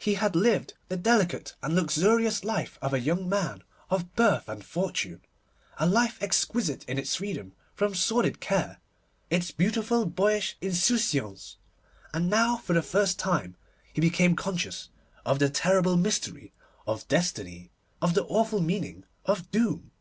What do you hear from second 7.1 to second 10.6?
freedom from sordid care, its beautiful boyish